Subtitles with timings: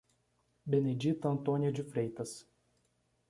[0.65, 2.49] Benedita Antônia de Freitas